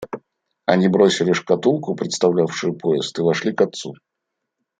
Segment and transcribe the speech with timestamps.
[0.65, 3.93] Они бросили шкатулку, представлявшую поезд, и вошли к отцу.